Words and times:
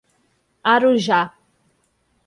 Arujá 0.71 1.19